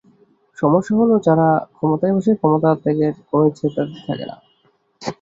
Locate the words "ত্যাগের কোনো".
2.83-3.43